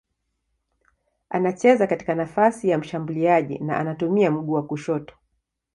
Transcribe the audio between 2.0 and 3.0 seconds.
nafasi ya